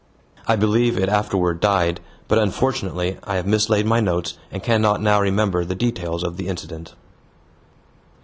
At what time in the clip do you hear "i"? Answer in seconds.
0.47-0.55, 3.23-3.35